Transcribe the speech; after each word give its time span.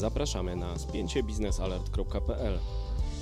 Zapraszamy 0.00 0.56
na 0.56 0.78
spięcie 0.78 1.22
biznesalert.pl. 1.22 2.58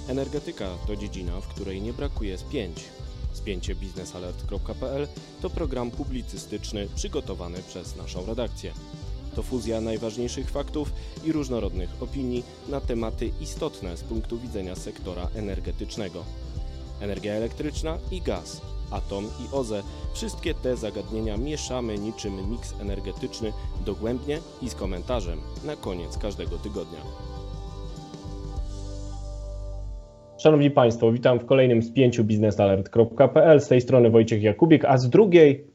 Energetyka 0.08 0.68
to 0.86 0.96
dziedzina, 0.96 1.40
w 1.40 1.48
której 1.48 1.82
nie 1.82 1.92
brakuje 1.92 2.38
spięć. 2.38 2.84
Spięcie 3.32 3.74
biznesalert.pl 3.74 5.08
to 5.42 5.50
program 5.50 5.90
publicystyczny 5.90 6.88
przygotowany 6.94 7.58
przez 7.68 7.96
naszą 7.96 8.26
redakcję. 8.26 8.72
To 9.34 9.42
fuzja 9.42 9.80
najważniejszych 9.80 10.50
faktów 10.50 10.92
i 11.24 11.32
różnorodnych 11.32 12.02
opinii 12.02 12.44
na 12.68 12.80
tematy 12.80 13.30
istotne 13.40 13.96
z 13.96 14.02
punktu 14.02 14.38
widzenia 14.38 14.76
sektora 14.76 15.28
energetycznego. 15.34 16.24
Energia 17.00 17.32
elektryczna 17.32 17.98
i 18.10 18.20
gaz, 18.20 18.60
atom 18.90 19.24
i 19.24 19.54
OZE 19.54 19.82
wszystkie 20.14 20.54
te 20.54 20.76
zagadnienia 20.76 21.36
mieszamy 21.36 21.98
niczym 21.98 22.50
miks 22.50 22.74
energetyczny 22.80 23.52
dogłębnie 23.86 24.38
i 24.62 24.70
z 24.70 24.74
komentarzem 24.74 25.38
na 25.64 25.76
koniec 25.76 26.18
każdego 26.18 26.58
tygodnia. 26.58 27.00
Szanowni 30.38 30.70
Państwo, 30.70 31.12
witam 31.12 31.38
w 31.38 31.46
kolejnym 31.46 31.82
spięciu 31.82 32.24
biznesalert.pl. 32.24 33.60
Z 33.60 33.68
tej 33.68 33.80
strony 33.80 34.10
Wojciech 34.10 34.42
Jakubik, 34.42 34.84
a 34.84 34.98
z 34.98 35.10
drugiej 35.10 35.66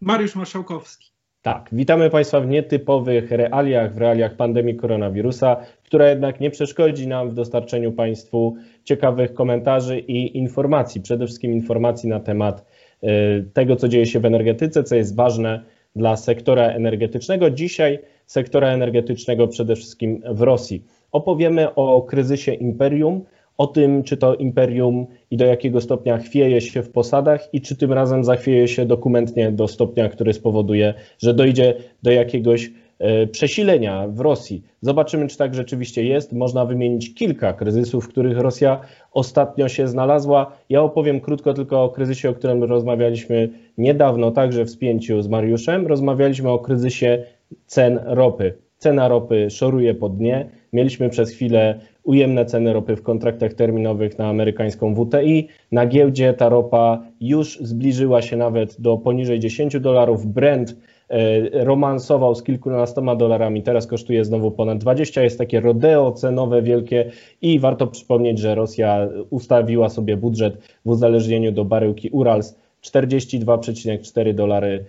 Mariusz 0.00 0.34
Marszałkowski. 0.34 1.15
Tak, 1.46 1.68
witamy 1.72 2.10
Państwa 2.10 2.40
w 2.40 2.48
nietypowych 2.48 3.30
realiach, 3.30 3.94
w 3.94 3.98
realiach 3.98 4.36
pandemii 4.36 4.76
koronawirusa, 4.76 5.56
która 5.84 6.10
jednak 6.10 6.40
nie 6.40 6.50
przeszkodzi 6.50 7.08
nam 7.08 7.30
w 7.30 7.34
dostarczeniu 7.34 7.92
Państwu 7.92 8.56
ciekawych 8.84 9.34
komentarzy 9.34 9.98
i 9.98 10.38
informacji, 10.38 11.00
przede 11.00 11.26
wszystkim 11.26 11.52
informacji 11.52 12.08
na 12.08 12.20
temat 12.20 12.64
y, 13.04 13.06
tego, 13.52 13.76
co 13.76 13.88
dzieje 13.88 14.06
się 14.06 14.20
w 14.20 14.24
energetyce, 14.24 14.84
co 14.84 14.96
jest 14.96 15.16
ważne 15.16 15.62
dla 15.96 16.16
sektora 16.16 16.68
energetycznego. 16.68 17.50
Dzisiaj 17.50 17.98
sektora 18.26 18.68
energetycznego 18.68 19.48
przede 19.48 19.76
wszystkim 19.76 20.22
w 20.30 20.40
Rosji. 20.40 20.84
Opowiemy 21.12 21.74
o 21.74 22.02
kryzysie 22.02 22.54
imperium, 22.54 23.24
o 23.58 23.66
tym, 23.66 24.02
czy 24.02 24.16
to 24.16 24.34
imperium 24.34 25.06
i 25.30 25.36
do 25.36 25.44
jakiego 25.44 25.80
stopnia 25.80 26.18
chwieje 26.18 26.60
się 26.60 26.82
w 26.82 26.90
posadach 26.90 27.54
i 27.54 27.60
czy 27.60 27.76
tym 27.76 27.92
razem 27.92 28.24
zachwieje 28.24 28.68
się 28.68 28.86
dokumentnie 28.86 29.52
do 29.52 29.68
stopnia, 29.68 30.08
który 30.08 30.32
spowoduje, 30.32 30.94
że 31.18 31.34
dojdzie 31.34 31.74
do 32.02 32.10
jakiegoś 32.10 32.70
e, 32.98 33.26
przesilenia 33.26 34.08
w 34.08 34.20
Rosji. 34.20 34.62
Zobaczymy, 34.80 35.28
czy 35.28 35.36
tak 35.36 35.54
rzeczywiście 35.54 36.04
jest. 36.04 36.32
Można 36.32 36.64
wymienić 36.64 37.14
kilka 37.14 37.52
kryzysów, 37.52 38.04
w 38.04 38.08
których 38.08 38.38
Rosja 38.38 38.80
ostatnio 39.12 39.68
się 39.68 39.88
znalazła. 39.88 40.52
Ja 40.68 40.82
opowiem 40.82 41.20
krótko 41.20 41.54
tylko 41.54 41.84
o 41.84 41.88
kryzysie, 41.88 42.30
o 42.30 42.34
którym 42.34 42.64
rozmawialiśmy 42.64 43.48
niedawno, 43.78 44.30
także 44.30 44.64
w 44.64 44.70
spięciu 44.70 45.22
z 45.22 45.28
Mariuszem. 45.28 45.86
Rozmawialiśmy 45.86 46.50
o 46.50 46.58
kryzysie 46.58 47.24
cen 47.66 48.00
ropy. 48.04 48.54
Cena 48.78 49.08
ropy 49.08 49.50
szoruje 49.50 49.94
po 49.94 50.08
dnie. 50.08 50.50
Mieliśmy 50.76 51.10
przez 51.10 51.30
chwilę 51.30 51.80
ujemne 52.04 52.44
ceny 52.44 52.72
ropy 52.72 52.96
w 52.96 53.02
kontraktach 53.02 53.54
terminowych 53.54 54.18
na 54.18 54.28
amerykańską 54.28 54.94
WTI. 54.94 55.48
Na 55.72 55.86
giełdzie 55.86 56.34
ta 56.34 56.48
ropa 56.48 57.02
już 57.20 57.58
zbliżyła 57.60 58.22
się 58.22 58.36
nawet 58.36 58.80
do 58.80 58.96
poniżej 58.96 59.40
10 59.40 59.80
dolarów. 59.80 60.26
Brent 60.26 60.76
e, 61.08 61.64
romansował 61.64 62.34
z 62.34 62.42
kilkunastoma 62.42 63.16
dolarami, 63.16 63.62
teraz 63.62 63.86
kosztuje 63.86 64.24
znowu 64.24 64.50
ponad 64.50 64.78
20. 64.78 65.22
Jest 65.22 65.38
takie 65.38 65.60
rodeo 65.60 66.12
cenowe 66.12 66.62
wielkie 66.62 67.10
i 67.42 67.58
warto 67.58 67.86
przypomnieć, 67.86 68.38
że 68.38 68.54
Rosja 68.54 69.08
ustawiła 69.30 69.88
sobie 69.88 70.16
budżet 70.16 70.56
w 70.84 70.88
uzależnieniu 70.90 71.52
do 71.52 71.64
baryłki 71.64 72.08
Urals 72.10 72.56
42,4 72.82 74.34
dolary 74.34 74.84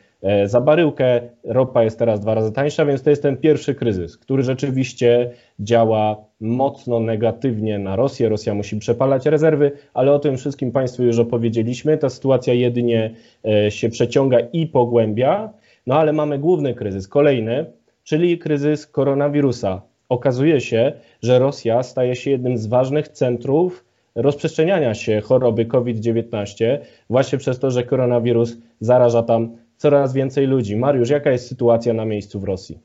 za 0.45 0.61
baryłkę. 0.61 1.21
Ropa 1.43 1.83
jest 1.83 1.99
teraz 1.99 2.19
dwa 2.19 2.33
razy 2.33 2.51
tańsza, 2.51 2.85
więc 2.85 3.03
to 3.03 3.09
jest 3.09 3.21
ten 3.21 3.37
pierwszy 3.37 3.75
kryzys, 3.75 4.17
który 4.17 4.43
rzeczywiście 4.43 5.31
działa 5.59 6.17
mocno 6.39 6.99
negatywnie 6.99 7.79
na 7.79 7.95
Rosję. 7.95 8.29
Rosja 8.29 8.53
musi 8.53 8.77
przepalać 8.77 9.25
rezerwy, 9.25 9.71
ale 9.93 10.13
o 10.13 10.19
tym 10.19 10.37
wszystkim 10.37 10.71
Państwu 10.71 11.03
już 11.03 11.19
opowiedzieliśmy. 11.19 11.97
Ta 11.97 12.09
sytuacja 12.09 12.53
jedynie 12.53 13.11
e, 13.45 13.71
się 13.71 13.89
przeciąga 13.89 14.39
i 14.39 14.67
pogłębia. 14.67 15.49
No 15.87 15.95
ale 15.95 16.13
mamy 16.13 16.39
główny 16.39 16.73
kryzys, 16.73 17.07
kolejny, 17.07 17.65
czyli 18.03 18.37
kryzys 18.37 18.87
koronawirusa. 18.87 19.81
Okazuje 20.09 20.61
się, 20.61 20.91
że 21.21 21.39
Rosja 21.39 21.83
staje 21.83 22.15
się 22.15 22.31
jednym 22.31 22.57
z 22.57 22.67
ważnych 22.67 23.07
centrów 23.07 23.87
rozprzestrzeniania 24.17 24.93
się 24.93 25.21
choroby 25.21 25.65
COVID-19, 25.65 26.77
właśnie 27.09 27.37
przez 27.37 27.59
to, 27.59 27.71
że 27.71 27.83
koronawirus 27.83 28.57
zaraża 28.79 29.23
tam 29.23 29.57
coraz 29.77 30.13
więcej 30.13 30.47
ludzi. 30.47 30.75
Mariusz, 30.75 31.09
jaka 31.09 31.31
jest 31.31 31.47
sytuacja 31.47 31.93
na 31.93 32.05
miejscu 32.05 32.39
w 32.39 32.43
Rosji? 32.43 32.79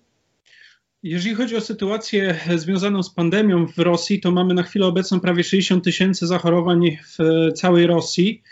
Jeżeli 1.02 1.34
chodzi 1.34 1.56
o 1.56 1.60
sytuację 1.60 2.34
związaną 2.56 3.02
z 3.02 3.10
pandemią 3.10 3.66
w 3.66 3.78
Rosji, 3.78 4.20
to 4.20 4.30
mamy 4.30 4.54
na 4.54 4.62
chwilę 4.62 4.86
obecną 4.86 5.20
prawie 5.20 5.44
60 5.44 5.84
tysięcy 5.84 6.26
zachorowań 6.26 6.96
w 7.18 7.48
całej 7.54 7.86
Rosji 7.86 8.42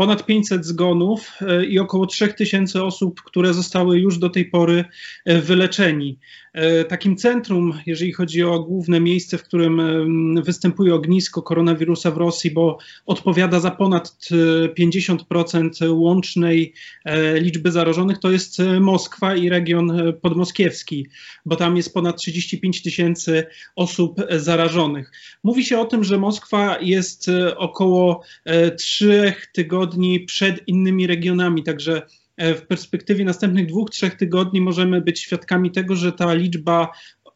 ponad 0.00 0.26
500 0.26 0.66
zgonów 0.66 1.38
e, 1.40 1.64
i 1.64 1.78
około 1.78 2.06
3000 2.06 2.84
osób, 2.84 3.22
które 3.22 3.54
zostały 3.54 3.98
już 3.98 4.18
do 4.18 4.30
tej 4.30 4.44
pory 4.44 4.84
e, 5.24 5.38
wyleczeni. 5.38 6.18
E, 6.52 6.84
takim 6.84 7.16
centrum, 7.16 7.80
jeżeli 7.86 8.12
chodzi 8.12 8.42
o 8.42 8.60
główne 8.60 9.00
miejsce, 9.00 9.38
w 9.38 9.42
którym 9.42 9.80
występuje 10.42 10.94
ognisko 10.94 11.42
koronawirusa 11.42 12.10
w 12.10 12.16
Rosji, 12.16 12.50
bo 12.50 12.78
odpowiada 13.06 13.60
za 13.60 13.70
ponad 13.70 14.18
50% 14.78 15.98
łącznej 15.98 16.74
liczby 17.34 17.72
zarażonych, 17.72 18.18
to 18.18 18.30
jest 18.30 18.58
Moskwa 18.80 19.36
i 19.36 19.48
region 19.48 19.92
podmoskiewski, 20.22 21.06
bo 21.46 21.56
tam 21.56 21.76
jest 21.76 21.94
ponad 21.94 22.16
35 22.16 22.82
tysięcy 22.82 23.46
osób 23.76 24.20
zarażonych. 24.30 25.12
Mówi 25.42 25.64
się 25.64 25.78
o 25.78 25.84
tym, 25.84 26.04
że 26.04 26.18
Moskwa 26.18 26.78
jest 26.80 27.30
około 27.56 28.22
3 28.78 29.32
tygodni 29.52 30.20
przed 30.20 30.68
innymi 30.68 31.06
regionami. 31.06 31.62
Także 31.62 31.96
e, 31.96 32.19
w 32.40 32.66
perspektywie 32.66 33.24
następnych 33.24 33.66
dwóch, 33.66 33.90
trzech 33.90 34.14
tygodni 34.14 34.60
możemy 34.60 35.00
być 35.00 35.20
świadkami 35.20 35.70
tego, 35.70 35.96
że 35.96 36.12
ta 36.12 36.34
liczba 36.34 36.88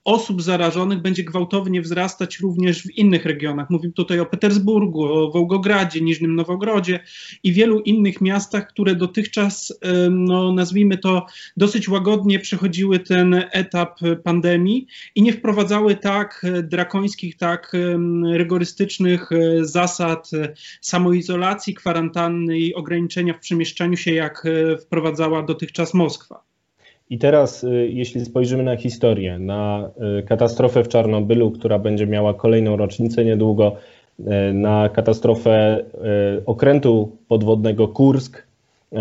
osób 0.05 0.43
zarażonych 0.43 1.03
będzie 1.03 1.25
gwałtownie 1.25 1.83
wzrastać 1.83 2.39
również 2.39 2.83
w 2.83 2.91
innych 2.91 3.25
regionach. 3.25 3.71
Mówimy 3.71 3.93
tutaj 3.93 4.21
o 4.21 4.27
Petersburgu, 4.27 5.03
o 5.05 5.31
Wołgogradzie, 5.31 6.01
Niżnym 6.01 6.35
Nowogrodzie 6.35 7.01
i 7.43 7.53
wielu 7.53 7.81
innych 7.81 8.21
miastach, 8.21 8.69
które 8.69 8.95
dotychczas, 8.95 9.79
no, 10.11 10.53
nazwijmy 10.53 10.99
to, 10.99 11.27
dosyć 11.57 11.89
łagodnie 11.89 12.39
przechodziły 12.39 12.99
ten 12.99 13.45
etap 13.53 14.01
pandemii 14.25 14.87
i 15.15 15.23
nie 15.23 15.33
wprowadzały 15.33 15.97
tak 15.97 16.47
drakońskich, 16.63 17.37
tak 17.37 17.73
rygorystycznych 18.33 19.33
e, 19.33 19.65
zasad 19.65 20.31
samoizolacji, 20.81 21.75
kwarantanny 21.75 22.59
i 22.59 22.75
ograniczenia 22.75 23.35
w 23.35 23.41
przemieszczaniu 23.41 23.97
się, 23.97 24.13
jak 24.13 24.47
e, 24.47 24.79
wprowadzała 24.79 25.43
dotychczas 25.43 25.95
Moskwa. 25.95 26.54
I 27.11 27.19
teraz, 27.19 27.65
y, 27.65 27.89
jeśli 27.93 28.25
spojrzymy 28.25 28.63
na 28.63 28.77
historię, 28.77 29.39
na 29.39 29.91
y, 30.19 30.23
katastrofę 30.23 30.85
w 30.85 30.89
Czarnobylu, 30.89 31.51
która 31.51 31.79
będzie 31.79 32.07
miała 32.07 32.35
kolejną 32.35 32.77
rocznicę 32.77 33.25
niedługo, 33.25 33.77
y, 34.21 34.25
na 34.53 34.89
katastrofę 34.89 35.85
okrętu 36.47 37.17
podwodnego 37.29 37.89
Kursk, 37.89 38.47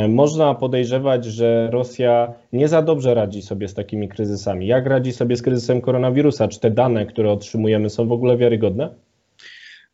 można 0.09 0.55
podejrzewać, 0.55 1.25
że 1.25 1.69
Rosja 1.71 2.33
nie 2.53 2.67
za 2.67 2.81
dobrze 2.81 3.13
radzi 3.13 3.41
sobie 3.41 3.67
z 3.67 3.73
takimi 3.73 4.09
kryzysami. 4.09 4.67
Jak 4.67 4.87
radzi 4.87 5.11
sobie 5.11 5.35
z 5.35 5.41
kryzysem 5.41 5.81
koronawirusa? 5.81 6.47
Czy 6.47 6.59
te 6.59 6.71
dane, 6.71 7.05
które 7.05 7.31
otrzymujemy, 7.31 7.89
są 7.89 8.07
w 8.07 8.11
ogóle 8.11 8.37
wiarygodne? 8.37 8.89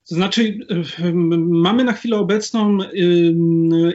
To 0.09 0.15
znaczy, 0.15 0.57
mamy 1.37 1.83
na 1.83 1.93
chwilę 1.93 2.17
obecną 2.17 2.77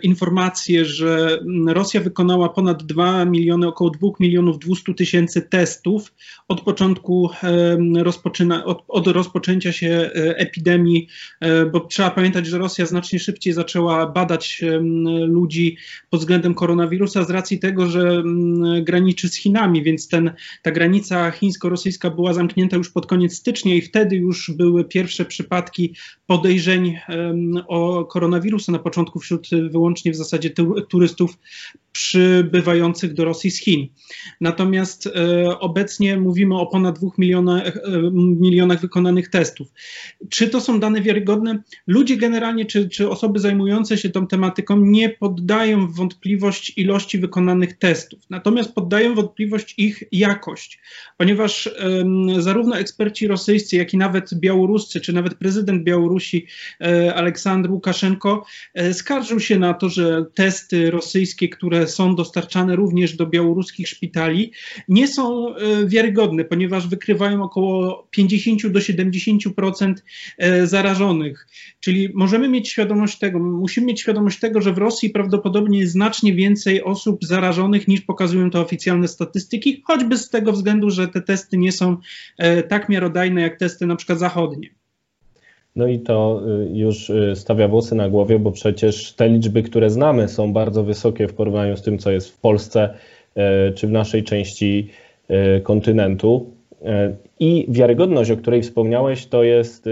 informację, 0.02 0.84
że 0.84 1.38
Rosja 1.66 2.00
wykonała 2.00 2.48
ponad 2.48 2.82
2 2.82 3.24
miliony, 3.24 3.68
około 3.68 3.90
2 3.90 4.08
milionów 4.20 4.58
200 4.58 4.94
tysięcy 4.94 5.42
testów 5.42 6.14
od 6.48 6.60
początku 6.60 7.30
rozpoczyna, 7.96 8.64
od, 8.64 8.84
od 8.88 9.06
rozpoczęcia 9.06 9.72
się 9.72 9.88
e, 9.88 10.36
epidemii, 10.38 11.08
e, 11.40 11.66
bo 11.66 11.80
trzeba 11.80 12.10
pamiętać, 12.10 12.46
że 12.46 12.58
Rosja 12.58 12.86
znacznie 12.86 13.18
szybciej 13.18 13.52
zaczęła 13.52 14.06
badać 14.06 14.62
ludzi 15.26 15.76
pod 16.10 16.20
względem 16.20 16.54
koronawirusa 16.54 17.24
z 17.24 17.30
racji 17.30 17.58
tego, 17.58 17.86
że 17.86 18.22
graniczy 18.82 19.28
z 19.28 19.36
Chinami, 19.36 19.82
więc 19.82 20.08
ten, 20.08 20.30
ta 20.62 20.70
granica 20.70 21.30
chińsko-rosyjska 21.30 22.10
była 22.10 22.32
zamknięta 22.32 22.76
już 22.76 22.90
pod 22.90 23.06
koniec 23.06 23.34
stycznia 23.34 23.74
i 23.74 23.82
wtedy 23.82 24.16
już 24.16 24.50
były 24.50 24.84
pierwsze 24.84 25.24
przypadki 25.24 25.94
podejrzeń 26.26 26.98
o 27.68 28.04
koronawirusa 28.04 28.72
na 28.72 28.78
początku 28.78 29.20
wśród 29.20 29.48
wyłącznie 29.70 30.12
w 30.12 30.16
zasadzie 30.16 30.50
turystów 30.88 31.38
przybywających 31.94 33.14
do 33.14 33.24
Rosji 33.24 33.50
z 33.50 33.58
Chin. 33.58 33.88
Natomiast 34.40 35.06
e, 35.06 35.58
obecnie 35.58 36.16
mówimy 36.16 36.58
o 36.58 36.66
ponad 36.66 36.98
dwóch 36.98 37.18
milionach, 37.18 37.76
e, 37.76 37.80
milionach 38.14 38.80
wykonanych 38.80 39.28
testów. 39.28 39.68
Czy 40.28 40.48
to 40.48 40.60
są 40.60 40.80
dane 40.80 41.02
wiarygodne? 41.02 41.62
Ludzie 41.86 42.16
generalnie, 42.16 42.64
czy, 42.64 42.88
czy 42.88 43.10
osoby 43.10 43.38
zajmujące 43.38 43.98
się 43.98 44.10
tą 44.10 44.26
tematyką 44.26 44.76
nie 44.80 45.08
poddają 45.08 45.86
w 45.86 45.94
wątpliwość 45.94 46.78
ilości 46.78 47.18
wykonanych 47.18 47.78
testów, 47.78 48.20
natomiast 48.30 48.72
poddają 48.72 49.14
wątpliwość 49.14 49.74
ich 49.78 50.02
jakość, 50.12 50.80
ponieważ 51.16 51.70
zarówno 52.38 52.78
eksperci 52.78 53.26
rosyjscy, 53.26 53.76
jak 53.76 53.94
i 53.94 53.96
nawet 53.96 54.34
białoruscy, 54.34 55.00
czy 55.00 55.12
nawet 55.12 55.34
prezydent 55.34 55.84
Białorusi 55.94 56.46
e, 56.80 57.14
Aleksandr 57.14 57.70
Łukaszenko 57.70 58.44
skarżył 58.92 59.40
się 59.40 59.58
na 59.58 59.74
to, 59.74 59.88
że 59.88 60.24
testy 60.34 60.90
rosyjskie, 60.90 61.48
które 61.48 61.86
są 61.86 62.14
dostarczane 62.14 62.76
również 62.76 63.16
do 63.16 63.26
białoruskich 63.26 63.88
szpitali, 63.88 64.52
nie 64.88 65.08
są 65.08 65.54
e, 65.54 65.86
wiarygodne, 65.86 66.44
ponieważ 66.44 66.88
wykrywają 66.88 67.42
około 67.42 68.08
50 68.10 68.66
do 68.66 68.80
70% 68.80 69.94
e, 70.38 70.66
zarażonych. 70.66 71.46
Czyli 71.80 72.08
możemy 72.14 72.48
mieć 72.48 72.68
świadomość 72.68 73.18
tego, 73.18 73.38
musimy 73.38 73.86
mieć 73.86 74.00
świadomość 74.00 74.38
tego, 74.38 74.60
że 74.60 74.72
w 74.72 74.78
Rosji 74.78 75.10
prawdopodobnie 75.10 75.78
jest 75.78 75.92
znacznie 75.92 76.34
więcej 76.34 76.82
osób 76.82 77.24
zarażonych 77.24 77.88
niż 77.88 78.00
pokazują 78.00 78.50
to 78.50 78.60
oficjalne 78.60 79.08
statystyki, 79.08 79.82
choćby 79.84 80.18
z 80.18 80.30
tego 80.30 80.52
względu, 80.52 80.90
że 80.90 81.08
te 81.08 81.22
testy 81.22 81.56
nie 81.56 81.72
są 81.72 81.96
e, 82.38 82.62
tak 82.62 82.88
miarodajne 82.88 83.40
jak 83.40 83.58
testy 83.58 83.86
na 83.86 83.96
przykład 83.96 84.18
zachodnie. 84.18 84.83
No 85.76 85.86
i 85.86 85.98
to 85.98 86.40
y, 86.62 86.78
już 86.78 87.10
y, 87.10 87.32
stawia 87.36 87.68
włosy 87.68 87.94
na 87.94 88.08
głowie, 88.08 88.38
bo 88.38 88.52
przecież 88.52 89.12
te 89.12 89.28
liczby, 89.28 89.62
które 89.62 89.90
znamy, 89.90 90.28
są 90.28 90.52
bardzo 90.52 90.84
wysokie 90.84 91.28
w 91.28 91.34
porównaniu 91.34 91.76
z 91.76 91.82
tym, 91.82 91.98
co 91.98 92.10
jest 92.10 92.30
w 92.30 92.40
Polsce 92.40 92.94
y, 93.36 93.72
czy 93.72 93.86
w 93.86 93.90
naszej 93.90 94.24
części 94.24 94.88
kontynentu. 95.62 96.50
I 97.40 97.66
wiarygodność, 97.68 98.30
o 98.30 98.36
której 98.36 98.62
wspomniałeś, 98.62 99.26
to 99.26 99.42
jest 99.42 99.88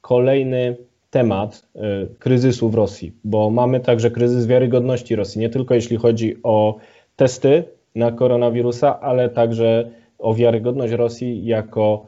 kolejny 0.00 0.76
temat 1.10 1.68
kryzysu 2.18 2.68
w 2.70 2.74
Rosji, 2.74 3.12
bo 3.24 3.50
mamy 3.50 3.80
także 3.80 4.10
kryzys 4.10 4.46
wiarygodności 4.46 5.16
Rosji, 5.16 5.40
nie 5.40 5.48
tylko 5.48 5.74
jeśli 5.74 5.96
chodzi 5.96 6.36
o 6.42 6.76
testy 7.16 7.64
na 7.94 8.12
koronawirusa, 8.12 9.00
ale 9.00 9.28
także 9.28 9.90
o 10.18 10.34
wiarygodność 10.34 10.92
Rosji 10.92 11.46
jako 11.46 12.06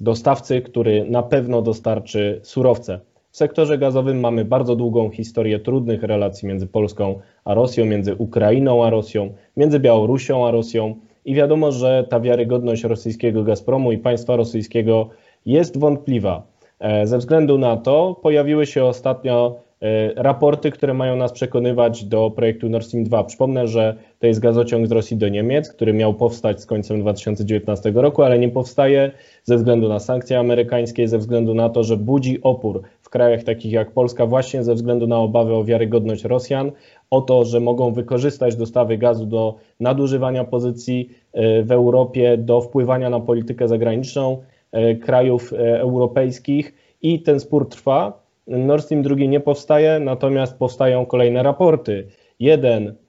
dostawcy, 0.00 0.60
który 0.60 1.04
na 1.10 1.22
pewno 1.22 1.62
dostarczy 1.62 2.40
surowce. 2.42 3.00
W 3.30 3.36
sektorze 3.36 3.78
gazowym 3.78 4.20
mamy 4.20 4.44
bardzo 4.44 4.76
długą 4.76 5.10
historię 5.10 5.58
trudnych 5.58 6.02
relacji 6.02 6.48
między 6.48 6.66
Polską 6.66 7.20
a 7.44 7.54
Rosją, 7.54 7.84
między 7.84 8.14
Ukrainą 8.14 8.84
a 8.84 8.90
Rosją, 8.90 9.32
między 9.56 9.80
Białorusią 9.80 10.46
a 10.46 10.50
Rosją 10.50 10.94
i 11.24 11.34
wiadomo, 11.34 11.72
że 11.72 12.06
ta 12.10 12.20
wiarygodność 12.20 12.84
rosyjskiego 12.84 13.44
Gazpromu 13.44 13.92
i 13.92 13.98
państwa 13.98 14.36
rosyjskiego 14.36 15.08
jest 15.46 15.78
wątpliwa. 15.78 16.42
E, 16.80 17.06
ze 17.06 17.18
względu 17.18 17.58
na 17.58 17.76
to 17.76 18.20
pojawiły 18.22 18.66
się 18.66 18.84
ostatnio 18.84 19.64
E, 19.84 20.22
raporty, 20.22 20.70
które 20.70 20.94
mają 20.94 21.16
nas 21.16 21.32
przekonywać 21.32 22.04
do 22.04 22.30
projektu 22.30 22.68
Nord 22.68 22.86
Stream 22.86 23.04
2. 23.04 23.24
Przypomnę, 23.24 23.68
że 23.68 23.96
to 24.24 24.28
jest 24.28 24.40
gazociąg 24.40 24.86
z 24.86 24.92
Rosji 24.92 25.16
do 25.16 25.28
Niemiec, 25.28 25.72
który 25.72 25.92
miał 25.92 26.14
powstać 26.14 26.60
z 26.60 26.66
końcem 26.66 27.00
2019 27.00 27.92
roku, 27.94 28.22
ale 28.22 28.38
nie 28.38 28.48
powstaje 28.48 29.10
ze 29.42 29.56
względu 29.56 29.88
na 29.88 29.98
sankcje 29.98 30.38
amerykańskie, 30.38 31.08
ze 31.08 31.18
względu 31.18 31.54
na 31.54 31.68
to, 31.68 31.84
że 31.84 31.96
budzi 31.96 32.42
opór 32.42 32.82
w 33.02 33.10
krajach 33.10 33.42
takich 33.42 33.72
jak 33.72 33.90
Polska, 33.90 34.26
właśnie 34.26 34.64
ze 34.64 34.74
względu 34.74 35.06
na 35.06 35.18
obawy 35.18 35.54
o 35.54 35.64
wiarygodność 35.64 36.24
Rosjan, 36.24 36.72
o 37.10 37.20
to, 37.20 37.44
że 37.44 37.60
mogą 37.60 37.92
wykorzystać 37.92 38.56
dostawy 38.56 38.98
gazu 38.98 39.26
do 39.26 39.54
nadużywania 39.80 40.44
pozycji 40.44 41.10
e, 41.32 41.62
w 41.62 41.72
Europie, 41.72 42.36
do 42.38 42.60
wpływania 42.60 43.10
na 43.10 43.20
politykę 43.20 43.68
zagraniczną 43.68 44.42
e, 44.72 44.94
krajów 44.94 45.52
europejskich 45.58 46.74
i 47.02 47.22
ten 47.22 47.40
spór 47.40 47.68
trwa. 47.68 48.24
Nord 48.46 48.84
Stream 48.84 49.02
2 49.02 49.14
nie 49.14 49.40
powstaje, 49.40 50.00
natomiast 50.00 50.58
powstają 50.58 51.06
kolejne 51.06 51.42
raporty. 51.42 52.06
Jeden 52.40 52.88
e, 52.88 53.03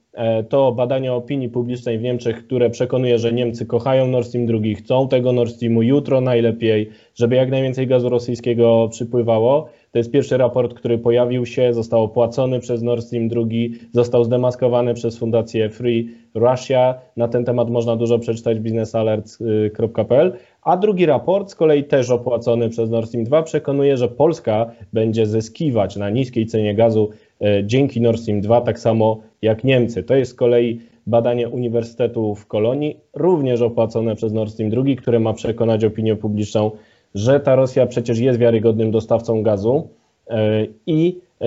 to 0.50 0.72
badanie 0.72 1.14
opinii 1.14 1.50
publicznej 1.50 2.00
w 2.00 2.02
Niemczech, 2.02 2.46
które 2.46 2.70
przekonuje, 2.70 3.20
że 3.20 3.34
Niemcy 3.34 3.66
kochają 3.66 4.08
Nord 4.08 4.28
Stream 4.28 4.46
2, 4.46 4.58
chcą 4.78 5.08
tego 5.08 5.32
Nord 5.32 5.52
Streamu 5.52 5.82
jutro 5.82 6.22
najlepiej, 6.22 6.90
żeby 7.16 7.36
jak 7.36 7.52
najwięcej 7.52 7.88
gazu 7.88 8.10
rosyjskiego 8.10 8.88
przypływało. 8.92 9.70
To 9.92 10.00
jest 10.00 10.12
pierwszy 10.12 10.38
raport, 10.38 10.74
który 10.74 10.98
pojawił 10.98 11.46
się, 11.46 11.74
został 11.74 12.04
opłacony 12.04 12.60
przez 12.60 12.82
Nord 12.82 13.04
Stream 13.04 13.28
2, 13.28 13.42
został 13.92 14.24
zdemaskowany 14.24 14.94
przez 14.94 15.18
fundację 15.18 15.70
Free 15.70 16.10
Russia. 16.34 16.96
Na 17.18 17.28
ten 17.28 17.46
temat 17.46 17.70
można 17.70 17.96
dużo 17.96 18.20
przeczytać 18.20 18.60
w 18.60 18.62
businessalert.pl. 18.62 20.34
A 20.62 20.78
drugi 20.78 21.06
raport, 21.06 21.52
z 21.52 21.56
kolei 21.56 21.84
też 21.84 22.10
opłacony 22.10 22.70
przez 22.70 22.90
Nord 22.90 23.08
Stream 23.08 23.26
2, 23.26 23.44
przekonuje, 23.44 23.98
że 23.98 24.08
Polska 24.08 24.72
będzie 24.94 25.26
zyskiwać 25.26 25.96
na 25.96 26.10
niskiej 26.10 26.46
cenie 26.46 26.76
gazu 26.76 27.10
e, 27.12 27.25
dzięki 27.64 28.02
Nord 28.02 28.20
Stream 28.20 28.42
2, 28.42 28.62
tak 28.62 28.80
samo 28.80 29.20
jak 29.42 29.64
Niemcy. 29.64 30.04
To 30.04 30.16
jest 30.16 30.32
z 30.32 30.34
kolei 30.34 30.80
badanie 31.08 31.50
Uniwersytetu 31.50 32.36
w 32.36 32.48
Kolonii, 32.48 32.98
również 33.14 33.62
opłacone 33.62 34.16
przez 34.16 34.34
Nord 34.34 34.52
Stream 34.52 34.72
2, 34.72 34.84
które 34.98 35.20
ma 35.20 35.34
przekonać 35.34 35.84
opinię 35.84 36.16
publiczną, 36.16 36.72
że 37.16 37.40
ta 37.40 37.56
Rosja 37.56 37.86
przecież 37.86 38.20
jest 38.20 38.40
wiarygodnym 38.40 38.92
dostawcą 38.92 39.44
gazu 39.44 39.88
e, 40.28 40.68
i 40.88 41.20
e, 41.42 41.46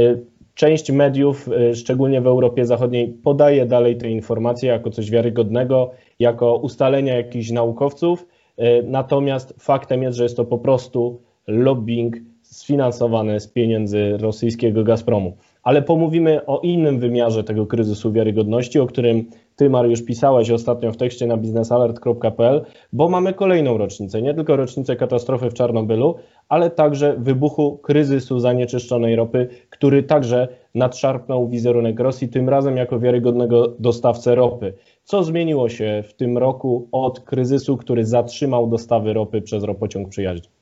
część 0.54 0.90
mediów, 0.90 1.48
szczególnie 1.74 2.20
w 2.20 2.26
Europie 2.26 2.66
Zachodniej, 2.66 3.08
podaje 3.08 3.66
dalej 3.66 3.96
te 3.96 4.10
informacje 4.10 4.68
jako 4.68 4.90
coś 4.90 5.10
wiarygodnego, 5.10 5.90
jako 6.18 6.56
ustalenia 6.56 7.16
jakichś 7.16 7.50
naukowców, 7.50 8.26
E, 8.58 8.82
natomiast 8.82 9.54
faktem 9.58 10.02
jest, 10.02 10.18
że 10.18 10.22
jest 10.22 10.36
to 10.36 10.44
po 10.44 10.58
prostu 10.58 11.20
lobbying 11.46 12.16
sfinansowany 12.42 13.40
z 13.40 13.48
pieniędzy 13.48 14.16
rosyjskiego 14.16 14.84
Gazpromu. 14.84 15.36
Ale 15.68 15.82
pomówimy 15.82 16.46
o 16.46 16.60
innym 16.60 16.98
wymiarze 16.98 17.44
tego 17.44 17.66
kryzysu 17.66 18.12
wiarygodności, 18.12 18.80
o 18.80 18.86
którym 18.86 19.24
ty, 19.56 19.70
Mariusz, 19.70 20.02
pisałeś 20.02 20.50
ostatnio 20.50 20.92
w 20.92 20.96
tekście 20.96 21.26
na 21.26 21.36
biznesalert.pl, 21.36 22.64
bo 22.92 23.08
mamy 23.08 23.34
kolejną 23.34 23.78
rocznicę, 23.78 24.22
nie 24.22 24.34
tylko 24.34 24.56
rocznicę 24.56 24.96
katastrofy 24.96 25.50
w 25.50 25.54
Czarnobylu, 25.54 26.14
ale 26.48 26.70
także 26.70 27.16
wybuchu 27.18 27.78
kryzysu 27.78 28.38
zanieczyszczonej 28.38 29.16
ropy, 29.16 29.48
który 29.70 30.02
także 30.02 30.48
nadszarpnął 30.74 31.48
wizerunek 31.48 32.00
Rosji, 32.00 32.28
tym 32.28 32.48
razem 32.48 32.76
jako 32.76 33.00
wiarygodnego 33.00 33.74
dostawcę 33.78 34.34
ropy. 34.34 34.74
Co 35.04 35.24
zmieniło 35.24 35.68
się 35.68 36.04
w 36.06 36.14
tym 36.14 36.38
roku 36.38 36.88
od 36.92 37.20
kryzysu, 37.20 37.76
który 37.76 38.04
zatrzymał 38.04 38.66
dostawy 38.66 39.12
ropy 39.12 39.42
przez 39.42 39.64
ropociąg 39.64 40.08
przyjaźń? 40.08 40.57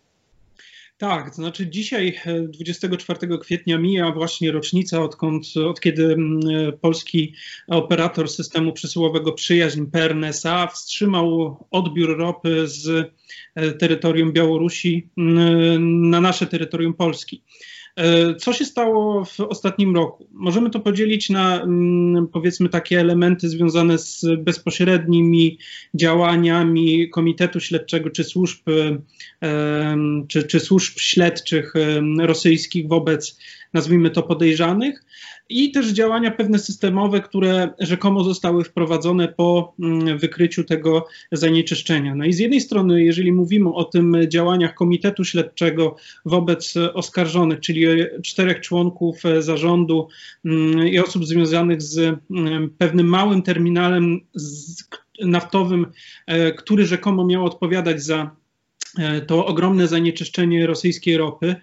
Tak, 0.98 1.30
to 1.30 1.36
znaczy 1.36 1.66
dzisiaj, 1.66 2.20
24 2.48 3.34
e, 3.34 3.38
kwietnia, 3.38 3.78
mija 3.78 4.12
właśnie 4.12 4.52
rocznica, 4.52 5.02
odkąd, 5.02 5.46
od 5.68 5.80
kiedy 5.80 6.04
mm, 6.04 6.40
e, 6.68 6.72
polski 6.72 7.34
operator 7.68 8.28
systemu 8.28 8.72
przesyłowego 8.72 9.32
Przyjaźń 9.32 9.84
PRNSA 9.92 10.66
wstrzymał 10.66 11.56
odbiór 11.70 12.18
ropy 12.18 12.68
z 12.68 13.12
e, 13.54 13.72
terytorium 13.72 14.32
Białorusi 14.32 15.08
mm, 15.18 16.10
na 16.10 16.20
nasze 16.20 16.46
terytorium 16.46 16.94
Polski. 16.94 17.42
E, 17.96 18.34
co 18.34 18.52
się 18.52 18.64
stało 18.64 19.24
w 19.24 19.40
ostatnim 19.40 19.94
roku? 19.94 20.28
Możemy 20.32 20.70
to 20.70 20.80
podzielić 20.80 21.30
na 21.30 21.62
mm, 21.62 22.28
powiedzmy 22.28 22.68
takie 22.68 23.00
elementy 23.00 23.48
związane 23.48 23.98
z 23.98 24.26
bezpośrednimi 24.38 25.58
działaniami 25.94 27.10
Komitetu 27.10 27.60
Śledczego 27.60 28.10
czy 28.10 28.24
służb, 28.24 28.68
e, 29.42 29.96
czy, 30.28 30.42
czy 30.42 30.60
służb 30.60 30.98
śledczych 30.98 31.74
rosyjskich 32.18 32.88
wobec, 32.88 33.38
nazwijmy 33.72 34.10
to, 34.10 34.22
podejrzanych, 34.22 35.04
i 35.48 35.70
też 35.70 35.88
działania 35.88 36.30
pewne 36.30 36.58
systemowe, 36.58 37.20
które 37.20 37.70
rzekomo 37.78 38.24
zostały 38.24 38.64
wprowadzone 38.64 39.28
po 39.28 39.74
mm, 39.80 40.18
wykryciu 40.18 40.64
tego 40.64 41.06
zanieczyszczenia. 41.32 42.14
No 42.14 42.24
i 42.24 42.32
z 42.32 42.38
jednej 42.38 42.60
strony, 42.60 43.04
jeżeli 43.04 43.32
mówimy 43.32 43.74
o 43.74 43.84
tym 43.84 44.16
działaniach 44.28 44.74
Komitetu 44.74 45.24
Śledczego 45.24 45.96
wobec 46.24 46.74
oskarżonych, 46.94 47.60
czyli 47.60 47.86
czterech 48.24 48.60
członków 48.60 49.22
zarządu 49.38 50.08
mm, 50.44 50.88
i 50.88 50.98
osób 50.98 51.26
związanych 51.26 51.82
z 51.82 51.98
mm, 52.30 52.70
pewnym 52.78 53.06
małym 53.06 53.42
terminalem 53.42 54.20
naftowym, 55.20 55.86
e, 56.26 56.52
który 56.52 56.86
rzekomo 56.86 57.26
miał 57.26 57.44
odpowiadać 57.44 58.02
za 58.02 58.30
e, 58.98 59.20
to 59.20 59.46
ogromne 59.46 59.88
zanieczyszczenie 59.88 60.66
rosyjskiej 60.66 61.16
ropy, 61.16 61.56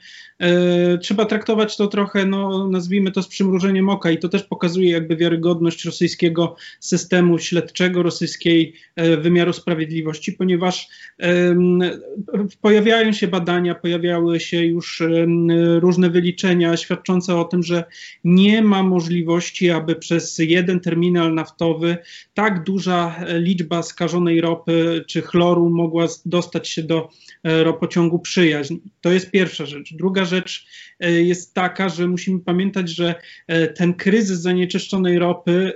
trzeba 1.02 1.26
traktować 1.26 1.78
to 1.78 1.88
trochę, 1.88 2.26
no, 2.26 2.68
nazwijmy 2.68 3.12
to 3.12 3.24
z 3.24 3.28
przymrużeniem 3.28 3.90
oka 3.90 4.12
i 4.12 4.18
to 4.18 4.30
też 4.30 4.44
pokazuje 4.44 4.92
jakby 4.92 5.16
wiarygodność 5.16 5.86
rosyjskiego 5.86 6.56
systemu 6.80 7.40
śledczego, 7.40 8.04
rosyjskiej 8.04 8.74
e, 8.96 9.18
wymiaru 9.18 9.54
sprawiedliwości, 9.54 10.34
ponieważ 10.34 10.88
pojawiają 12.62 13.12
się 13.12 13.28
badania, 13.28 13.76
pojawiały 13.76 14.40
się 14.40 14.66
już 14.66 15.04
różne 15.80 16.10
wyliczenia 16.10 16.78
świadczące 16.78 17.36
o 17.36 17.44
tym, 17.46 17.64
że 17.64 17.84
nie 18.24 18.62
ma 18.62 18.84
możliwości, 18.84 19.70
aby 19.70 19.96
przez 19.96 20.40
jeden 20.40 20.80
terminal 20.80 21.34
naftowy 21.34 21.98
tak 22.34 22.64
duża 22.64 23.16
liczba 23.28 23.84
skażonej 23.84 24.42
ropy 24.42 25.04
czy 25.08 25.22
chloru 25.22 25.70
mogła 25.70 26.06
dostać 26.26 26.70
się 26.70 26.84
do 26.84 27.10
e, 27.44 27.64
ropociągu 27.64 28.20
przyjaźń. 28.20 28.76
To 29.02 29.12
jest 29.12 29.32
pierwsza 29.32 29.66
rzecz. 29.66 29.94
Druga 29.94 30.26
rzecz 30.26 30.33
e, 31.00 31.12
jest 31.12 31.54
taka, 31.54 31.90
że 31.90 32.08
musimy 32.08 32.40
pamiętać, 32.40 32.90
że 32.90 33.16
e, 33.48 33.68
ten 33.68 33.94
kryzys 33.94 34.40
zanieczyszczonej 34.40 35.20
ropy 35.20 35.74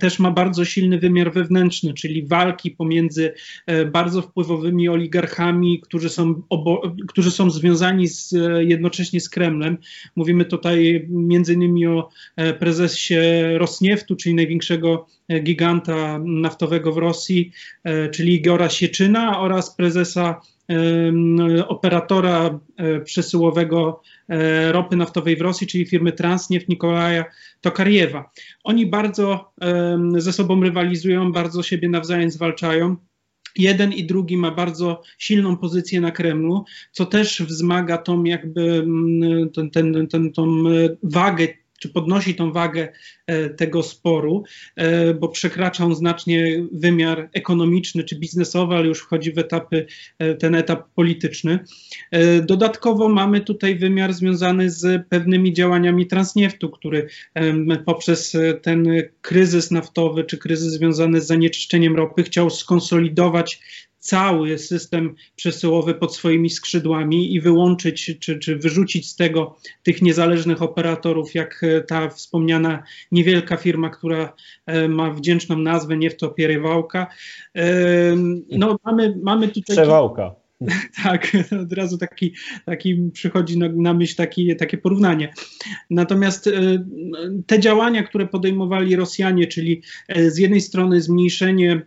też 0.00 0.18
ma 0.18 0.30
bardzo 0.30 0.64
silny 0.64 0.98
wymiar 0.98 1.32
wewnętrzny, 1.32 1.94
czyli 1.94 2.26
walki 2.26 2.70
pomiędzy 2.70 3.34
bardzo 3.92 4.22
wpływowymi 4.22 4.88
oligarchami, 4.88 5.80
którzy 5.80 6.08
są, 6.08 6.42
którzy 7.08 7.30
są 7.30 7.50
związani 7.50 8.08
z, 8.08 8.34
jednocześnie 8.58 9.20
z 9.20 9.28
Kremlem. 9.28 9.78
Mówimy 10.16 10.44
tutaj 10.44 11.06
między 11.08 11.54
innymi 11.54 11.86
o 11.86 12.08
prezesie 12.58 13.14
Rosnieftu, 13.58 14.16
czyli 14.16 14.34
największego 14.34 15.06
giganta 15.40 16.18
naftowego 16.24 16.92
w 16.92 16.96
Rosji, 16.96 17.52
czyli 18.12 18.34
Igora 18.34 18.68
Sieczyna 18.68 19.40
oraz 19.40 19.76
prezesa 19.76 20.40
operatora 21.68 22.60
e, 22.76 23.00
przesyłowego 23.00 24.00
e, 24.28 24.72
ropy 24.72 24.96
naftowej 24.96 25.36
w 25.36 25.40
Rosji, 25.40 25.66
czyli 25.66 25.86
firmy 25.86 26.12
Transneft 26.12 26.68
Nikolaja 26.68 27.24
Tokariewa. 27.60 28.30
Oni 28.64 28.86
bardzo 28.86 29.52
ze 30.18 30.32
sobą 30.32 30.62
rywalizują, 30.62 31.32
bardzo 31.32 31.62
siebie 31.62 31.88
nawzajem 31.88 32.30
zwalczają. 32.30 32.96
Jeden 33.56 33.92
i 33.92 34.04
drugi 34.04 34.36
ma 34.36 34.50
bardzo 34.50 35.02
silną 35.18 35.56
pozycję 35.56 36.00
na 36.00 36.10
Kremlu, 36.10 36.64
co 36.92 37.06
też 37.06 37.42
wzmaga 37.42 37.98
tą 37.98 38.24
jakby 38.24 38.86
ten, 39.54 39.70
ten, 39.70 40.08
ten, 40.08 40.32
tą 40.32 40.64
wagę 41.02 41.48
czy 41.82 41.88
podnosi 41.88 42.34
tą 42.34 42.52
wagę 42.52 42.88
e, 43.26 43.50
tego 43.50 43.82
sporu, 43.82 44.44
e, 44.76 45.14
bo 45.14 45.28
przekracza 45.28 45.84
on 45.84 45.94
znacznie 45.94 46.66
wymiar 46.72 47.28
ekonomiczny 47.32 48.04
czy 48.04 48.18
biznesowy, 48.18 48.74
ale 48.74 48.86
już 48.86 49.00
wchodzi 49.00 49.32
w 49.32 49.38
etapy, 49.38 49.86
e, 50.18 50.34
ten 50.34 50.54
etap 50.54 50.88
polityczny. 50.94 51.58
Dodatkowo 52.42 53.08
mamy 53.08 53.40
tutaj 53.40 53.76
wymiar 53.76 54.12
związany 54.12 54.70
z 54.70 55.08
pewnymi 55.08 55.52
działaniami 55.52 56.06
Transnieftu, 56.06 56.70
który 56.70 57.06
poprzez 57.86 58.36
ten 58.62 58.88
kryzys 59.20 59.70
naftowy 59.70 60.24
czy 60.24 60.38
kryzys 60.38 60.72
związany 60.72 61.20
z 61.20 61.26
zanieczyszczeniem 61.26 61.96
ropy 61.96 62.22
chciał 62.22 62.50
skonsolidować 62.50 63.60
cały 64.02 64.58
system 64.58 65.14
przesyłowy 65.36 65.94
pod 65.94 66.14
swoimi 66.14 66.50
skrzydłami 66.50 67.34
i 67.34 67.40
wyłączyć 67.40 68.18
czy, 68.20 68.38
czy 68.38 68.56
wyrzucić 68.56 69.10
z 69.10 69.16
tego 69.16 69.56
tych 69.82 70.02
niezależnych 70.02 70.62
operatorów, 70.62 71.34
jak 71.34 71.60
e, 71.64 71.80
ta 71.80 72.08
wspomniana 72.08 72.82
niewielka 73.12 73.56
firma, 73.56 73.90
która 73.90 74.34
e, 74.66 74.88
ma 74.88 75.10
wdzięczną 75.10 75.58
nazwę 75.58 75.96
Niewtopierywałka. 75.96 77.06
E, 77.56 77.64
no, 78.50 78.78
mamy, 78.84 79.18
mamy 79.22 79.48
tutaj. 79.48 79.76
Przewałka. 79.76 80.34
Tak, 81.04 81.32
od 81.62 81.72
razu 81.72 81.98
taki, 81.98 82.34
taki 82.64 83.10
przychodzi 83.12 83.58
na, 83.58 83.68
na 83.68 83.94
myśl 83.94 84.16
taki, 84.16 84.56
takie 84.56 84.78
porównanie. 84.78 85.32
Natomiast 85.90 86.50
te 87.46 87.60
działania, 87.60 88.02
które 88.02 88.26
podejmowali 88.26 88.96
Rosjanie, 88.96 89.46
czyli 89.46 89.82
z 90.28 90.38
jednej 90.38 90.60
strony 90.60 91.00
zmniejszenie 91.00 91.82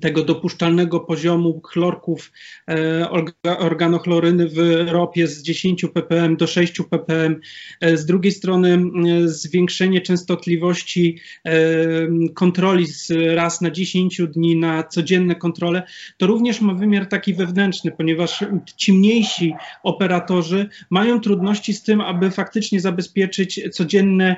tego 0.00 0.24
dopuszczalnego 0.24 1.00
poziomu 1.00 1.60
chlorków 1.64 2.32
e, 2.70 3.10
organochloryny 3.58 4.48
w 4.48 4.86
ropie 4.88 5.26
z 5.26 5.42
10 5.42 5.84
ppm 5.94 6.36
do 6.36 6.46
6 6.46 6.82
ppm. 6.90 7.40
E, 7.80 7.96
z 7.96 8.06
drugiej 8.06 8.32
strony 8.32 8.78
zwiększenie 9.24 10.00
częstotliwości 10.00 11.18
e, 11.44 11.52
kontroli 12.34 12.86
z 12.86 13.12
raz 13.34 13.60
na 13.60 13.70
10 13.70 14.22
dni 14.34 14.56
na 14.56 14.82
codzienne 14.82 15.34
kontrole, 15.34 15.82
to 16.18 16.26
również 16.26 16.60
ma 16.60 16.74
wymiar 16.74 17.06
taki 17.06 17.34
wewnętrzny, 17.34 17.90
ponieważ 17.90 18.44
ci 18.76 18.92
mniejsi 18.92 19.54
operatorzy 19.82 20.68
mają 20.90 21.20
trudności 21.20 21.74
z 21.74 21.82
tym, 21.82 22.00
aby 22.00 22.30
faktycznie 22.30 22.80
zabezpieczyć 22.80 23.60
codzienne 23.72 24.36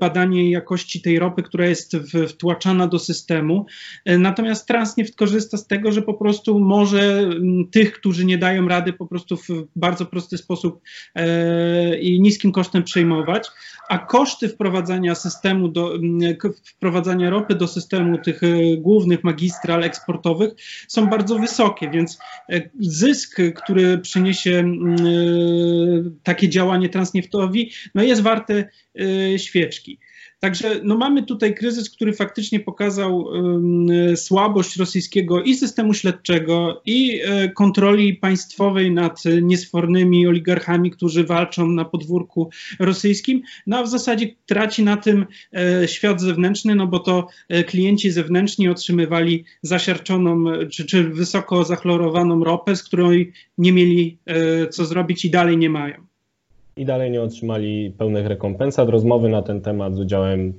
badanie 0.00 0.50
jakości 0.50 1.00
tej 1.00 1.18
ropy, 1.18 1.42
która 1.42 1.66
jest 1.66 1.96
wtłaczana 2.28 2.86
do 2.86 2.98
systemu. 2.98 3.66
Natomiast 4.06 4.66
Transneft 4.78 5.16
korzysta 5.16 5.56
z 5.56 5.66
tego, 5.66 5.92
że 5.92 6.02
po 6.02 6.14
prostu 6.14 6.60
może 6.60 7.18
mm, 7.18 7.68
tych, 7.70 7.92
którzy 7.92 8.24
nie 8.24 8.38
dają 8.38 8.68
rady, 8.68 8.92
po 8.92 9.06
prostu 9.06 9.36
w 9.36 9.48
bardzo 9.76 10.06
prosty 10.06 10.38
sposób 10.38 10.80
e, 11.14 11.98
i 11.98 12.20
niskim 12.20 12.52
kosztem 12.52 12.82
przejmować, 12.82 13.48
a 13.88 13.98
koszty 13.98 14.48
wprowadzania 14.48 15.14
systemu, 15.14 15.68
do, 15.68 15.94
mm, 15.94 16.36
wprowadzania 16.64 17.30
ropy 17.30 17.54
do 17.54 17.66
systemu 17.66 18.18
tych 18.18 18.42
e, 18.42 18.76
głównych 18.76 19.24
magistral 19.24 19.84
eksportowych 19.84 20.52
są 20.88 21.06
bardzo 21.06 21.38
wysokie, 21.38 21.90
więc 21.90 22.18
e, 22.48 22.70
zysk, 22.80 23.36
który 23.54 23.98
przyniesie 23.98 24.58
mm, 24.58 24.96
takie 26.22 26.48
działanie 26.48 26.88
Transneftowi, 26.88 27.72
no 27.94 28.02
jest 28.02 28.22
warte 28.22 28.68
świeczki. 29.36 29.98
Także 30.40 30.80
no 30.82 30.96
mamy 30.96 31.22
tutaj 31.22 31.54
kryzys, 31.54 31.90
który 31.90 32.12
faktycznie 32.12 32.60
pokazał 32.60 33.18
um, 33.18 33.86
słabość 34.16 34.76
rosyjskiego 34.76 35.42
i 35.42 35.54
systemu 35.54 35.94
śledczego, 35.94 36.82
i 36.86 37.20
e, 37.24 37.48
kontroli 37.48 38.14
państwowej 38.14 38.90
nad 38.90 39.22
niesfornymi 39.42 40.26
oligarchami, 40.26 40.90
którzy 40.90 41.24
walczą 41.24 41.66
na 41.68 41.84
podwórku 41.84 42.50
rosyjskim, 42.78 43.42
no 43.66 43.78
a 43.78 43.82
w 43.82 43.88
zasadzie 43.88 44.26
traci 44.46 44.82
na 44.82 44.96
tym 44.96 45.26
e, 45.52 45.88
świat 45.88 46.20
zewnętrzny, 46.20 46.74
no 46.74 46.86
bo 46.86 46.98
to 46.98 47.28
e, 47.48 47.64
klienci 47.64 48.10
zewnętrzni 48.10 48.68
otrzymywali 48.68 49.44
zasiarczoną 49.62 50.44
czy, 50.70 50.84
czy 50.84 51.04
wysoko 51.04 51.64
zachlorowaną 51.64 52.44
ropę, 52.44 52.76
z 52.76 52.82
której 52.82 53.32
nie 53.58 53.72
mieli 53.72 54.18
co 54.70 54.84
zrobić 54.84 55.24
i 55.24 55.30
dalej 55.30 55.58
nie 55.58 55.70
mają 55.70 56.08
i 56.78 56.84
dalej 56.84 57.10
nie 57.10 57.22
otrzymali 57.22 57.90
pełnych 57.98 58.26
rekompensat. 58.26 58.88
Rozmowy 58.88 59.28
na 59.28 59.42
ten 59.42 59.60
temat 59.60 59.94
z 59.94 60.00
udziałem 60.00 60.52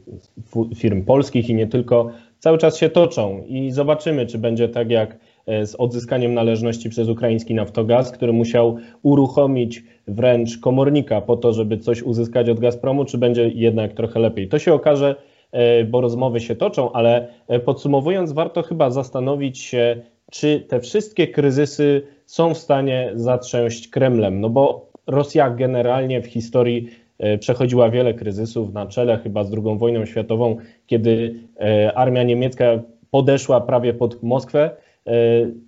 firm 0.75 1.05
polskich 1.05 1.49
i 1.49 1.55
nie 1.55 1.67
tylko 1.67 2.11
cały 2.39 2.57
czas 2.57 2.77
się 2.77 2.89
toczą 2.89 3.43
i 3.47 3.71
zobaczymy, 3.71 4.25
czy 4.25 4.37
będzie 4.37 4.69
tak 4.69 4.91
jak 4.91 5.17
e, 5.45 5.65
z 5.65 5.75
odzyskaniem 5.75 6.33
należności 6.33 6.89
przez 6.89 7.09
ukraiński 7.09 7.53
Naftogaz, 7.53 8.11
który 8.11 8.33
musiał 8.33 8.77
uruchomić 9.01 9.83
wręcz 10.07 10.57
komornika 10.57 11.21
po 11.21 11.37
to, 11.37 11.53
żeby 11.53 11.77
coś 11.77 12.03
uzyskać 12.03 12.49
od 12.49 12.59
Gazpromu, 12.59 13.05
czy 13.05 13.17
będzie 13.17 13.49
jednak 13.49 13.93
trochę 13.93 14.19
lepiej. 14.19 14.47
To 14.47 14.59
się 14.59 14.73
okaże, 14.73 15.15
e, 15.51 15.83
bo 15.83 16.01
rozmowy 16.01 16.39
się 16.39 16.55
toczą, 16.55 16.91
ale 16.91 17.27
e, 17.47 17.59
podsumowując, 17.59 18.31
warto 18.31 18.61
chyba 18.61 18.89
zastanowić 18.89 19.59
się, 19.59 20.01
czy 20.31 20.59
te 20.59 20.79
wszystkie 20.79 21.27
kryzysy 21.27 22.01
są 22.25 22.53
w 22.53 22.57
stanie 22.57 23.11
zatrząść 23.15 23.87
Kremlem, 23.87 24.41
no 24.41 24.49
bo 24.49 24.88
Rosja 25.09 25.49
generalnie 25.49 26.21
w 26.21 26.27
historii 26.27 26.89
e, 27.17 27.37
przechodziła 27.37 27.89
wiele 27.89 28.13
kryzysów 28.13 28.73
na 28.73 28.85
czele 28.85 29.17
chyba 29.17 29.43
z 29.43 29.53
II 29.53 29.77
wojną 29.77 30.05
światową, 30.05 30.57
kiedy 30.87 31.35
e, 31.59 31.93
armia 31.97 32.23
niemiecka 32.23 32.65
podeszła 33.11 33.61
prawie 33.61 33.93
pod 33.93 34.23
Moskwę 34.23 34.69
e, 34.69 35.11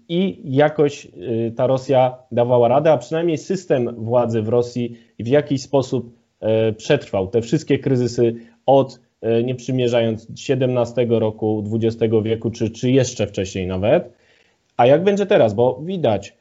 i 0.09 0.41
jakoś 0.45 1.07
ta 1.55 1.67
Rosja 1.67 2.17
dawała 2.31 2.67
radę, 2.67 2.91
a 2.91 2.97
przynajmniej 2.97 3.37
system 3.37 3.95
władzy 3.97 4.41
w 4.41 4.49
Rosji 4.49 4.97
w 5.19 5.27
jakiś 5.27 5.61
sposób 5.61 6.21
przetrwał 6.77 7.27
te 7.27 7.41
wszystkie 7.41 7.79
kryzysy 7.79 8.35
od 8.65 8.99
nie 9.43 9.55
przymierzając 9.55 10.27
XVII 10.49 11.05
roku 11.09 11.63
XX 11.73 12.13
wieku, 12.23 12.51
czy, 12.51 12.69
czy 12.69 12.91
jeszcze 12.91 13.27
wcześniej 13.27 13.67
nawet. 13.67 14.13
A 14.77 14.85
jak 14.85 15.03
będzie 15.03 15.25
teraz? 15.25 15.53
Bo 15.53 15.79
widać, 15.83 16.35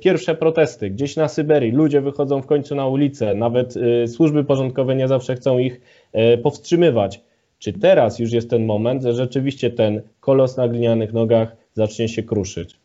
pierwsze 0.00 0.34
protesty 0.34 0.90
gdzieś 0.90 1.16
na 1.16 1.28
Syberii, 1.28 1.72
ludzie 1.72 2.00
wychodzą 2.00 2.42
w 2.42 2.46
końcu 2.46 2.74
na 2.74 2.86
ulicę, 2.86 3.34
nawet 3.34 3.74
e, 3.76 4.08
służby 4.08 4.44
porządkowe 4.44 4.96
nie 4.96 5.08
zawsze 5.08 5.34
chcą 5.34 5.58
ich 5.58 5.80
e, 6.12 6.38
powstrzymywać. 6.38 7.20
Czy 7.58 7.72
teraz 7.72 8.18
już 8.18 8.32
jest 8.32 8.50
ten 8.50 8.64
moment, 8.64 9.02
że 9.02 9.12
rzeczywiście 9.12 9.70
ten 9.70 10.02
kolos 10.20 10.56
na 10.56 10.68
glinianych 10.68 11.12
nogach 11.12 11.56
zacznie 11.74 12.08
się 12.08 12.22
kruszyć? 12.22 12.81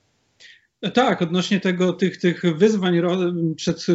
Tak, 0.93 1.21
odnośnie 1.21 1.59
tego, 1.59 1.93
tych, 1.93 2.17
tych 2.17 2.57
wyzwań, 2.57 3.01
przed 3.55 3.85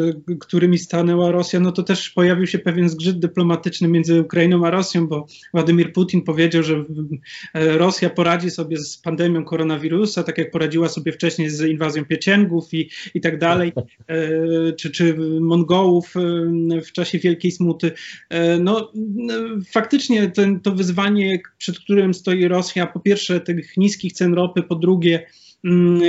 którymi 0.41 0.79
stanęła 0.79 1.31
Rosja, 1.31 1.61
no 1.61 1.73
to 1.73 1.83
też 1.83 2.11
pojawił 2.11 2.47
się 2.47 2.59
pewien 2.59 2.89
zgrzyt 2.89 3.19
dyplomatyczny 3.19 3.89
między 3.89 4.21
Ukrainą 4.21 4.67
a 4.67 4.71
Rosją, 4.71 5.07
bo 5.07 5.27
Władimir 5.55 5.93
Putin 5.93 6.23
powiedział, 6.23 6.63
że 6.63 6.85
Rosja 7.55 8.11
poradzi 8.11 8.51
sobie 8.51 8.77
z 8.77 8.97
pandemią 8.97 9.45
koronawirusa, 9.45 10.23
tak 10.23 10.39
jak 10.39 10.51
poradziła 10.51 10.89
sobie 10.89 11.13
wcześniej 11.13 11.51
z 11.51 11.61
inwazją 11.61 12.05
Piecięgów 12.05 12.75
i, 12.75 12.91
i 13.15 13.21
tak 13.21 13.39
dalej, 13.39 13.73
e, 14.09 14.73
czy, 14.73 14.91
czy 14.91 15.17
Mongołów 15.41 16.15
e, 16.17 16.81
w 16.81 16.93
czasie 16.93 17.19
Wielkiej 17.19 17.51
Smuty. 17.51 17.93
E, 18.31 18.59
no, 18.59 18.93
faktycznie 19.73 20.31
ten, 20.31 20.61
to 20.61 20.73
wyzwanie, 20.73 21.41
przed 21.59 21.79
którym 21.79 22.15
stoi 22.15 22.49
Rosja, 22.49 22.87
po 22.87 23.01
pierwsze 23.01 23.41
tych 23.41 23.77
niskich 23.77 24.13
cen 24.13 24.35
ropy, 24.35 24.63
po 24.63 24.75
drugie 24.75 25.27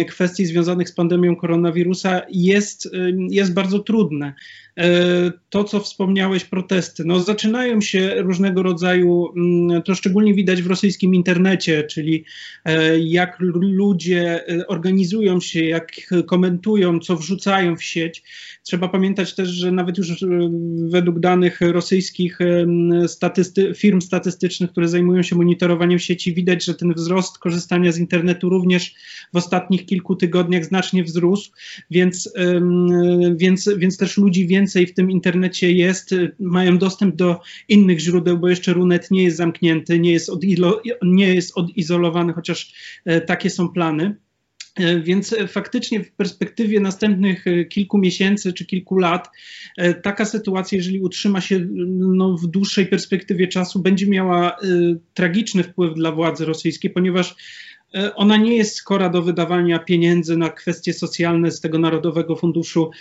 kwestii 0.10 0.46
związanych 0.46 0.90
z 0.90 0.92
pandemią 0.92 1.36
koronawirusa 1.36 2.22
jest, 2.30 2.86
y, 2.86 3.18
jest 3.30 3.54
bardzo 3.54 3.80
trudne. 3.80 4.34
E, 4.80 5.32
to, 5.50 5.64
co 5.64 5.80
wspomniałeś, 5.80 6.46
protesty. 6.46 7.04
No, 7.06 7.20
zaczynają 7.20 7.82
się 7.82 8.16
różnego 8.18 8.64
rodzaju, 8.64 9.34
mm, 9.38 9.82
to 9.82 9.96
szczególnie 9.96 10.34
widać 10.34 10.62
w 10.62 10.68
rosyjskim 10.68 11.16
internecie, 11.16 11.84
czyli 11.84 12.26
e, 12.66 13.00
jak 13.00 13.38
ludzie 13.50 14.48
e, 14.48 14.68
organizują 14.68 15.40
się, 15.40 15.66
jak 15.66 15.92
komentują, 16.26 17.00
co 17.00 17.16
wrzucają 17.16 17.76
w 17.76 17.84
sieć. 17.84 18.24
Trzeba 18.64 18.88
pamiętać 18.88 19.36
też, 19.36 19.50
że 19.50 19.72
nawet 19.72 19.98
już 19.98 20.26
według 20.90 21.20
danych 21.20 21.62
rosyjskich 21.62 22.40
statysty 23.08 23.74
firm 23.76 24.02
statystycznych, 24.02 24.72
które 24.72 24.88
zajmują 24.88 25.24
się 25.24 25.36
monitorowaniem 25.36 26.00
sieci, 26.00 26.34
widać, 26.34 26.66
że 26.66 26.76
ten 26.76 26.94
wzrost 26.94 27.38
korzystania 27.38 27.92
z 27.92 27.98
internetu 27.98 28.50
również 28.50 28.96
w 29.34 29.38
ostatnich 29.38 29.86
kilku 29.86 30.16
tygodniach 30.16 30.66
znacznie 30.66 31.04
wzrósł, 31.04 31.52
więc, 31.92 32.34
więc, 33.36 33.70
więc 33.78 33.98
też 33.98 34.18
ludzi 34.18 34.48
więcej 34.48 34.63
więcej 34.64 34.88
w 34.88 34.94
tym 34.94 35.12
internecie 35.12 35.72
jest, 35.72 36.16
mają 36.40 36.78
dostęp 36.78 37.16
do 37.16 37.40
innych 37.68 38.00
źródeł, 38.00 38.38
bo 38.38 38.50
jeszcze 38.50 38.74
Runet 38.74 39.12
nie 39.12 39.24
jest 39.24 39.38
zamknięty, 39.38 40.00
nie 40.00 40.12
jest, 40.12 40.30
odilo, 40.30 40.82
nie 41.02 41.34
jest 41.34 41.58
odizolowany, 41.58 42.34
chociaż 42.34 42.74
e, 43.06 43.22
takie 43.22 43.50
są 43.50 43.70
plany. 43.70 44.16
E, 44.76 45.00
więc 45.00 45.36
faktycznie 45.48 46.04
w 46.04 46.12
perspektywie 46.12 46.80
następnych 46.80 47.48
e, 47.48 47.66
kilku 47.66 47.98
miesięcy 47.98 48.54
czy 48.54 48.66
kilku 48.66 48.98
lat 48.98 49.30
taka 50.04 50.26
sytuacja, 50.26 50.76
jeżeli 50.76 51.00
utrzyma 51.00 51.42
się 51.42 51.68
no, 51.98 52.38
w 52.38 52.48
dłuższej 52.48 52.86
perspektywie 52.86 53.48
czasu, 53.48 53.82
będzie 53.82 54.08
miała 54.08 54.58
tragiczny 55.14 55.64
wpływ 55.64 55.94
dla 55.96 56.12
władzy 56.12 56.46
rosyjskiej, 56.46 56.92
ponieważ 56.92 57.36
E, 57.36 57.73
ona 58.16 58.38
nie 58.38 58.58
jest 58.58 58.76
skora 58.76 59.10
do 59.10 59.22
wydawania 59.22 59.80
pieniędzy 59.80 60.38
na 60.38 60.50
kwestie 60.50 60.94
socjalne 60.94 61.52
z 61.52 61.62
tego 61.62 61.80
Narodowego 61.80 62.36
Funduszu 62.36 62.92